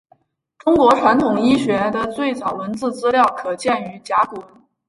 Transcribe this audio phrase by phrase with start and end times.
[0.57, 4.47] 中国传统医学的最早文字资料可见于甲骨文。